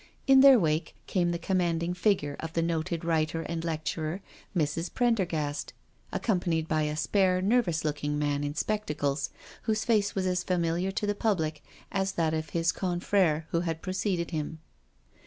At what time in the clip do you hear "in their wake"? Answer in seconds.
0.25-0.95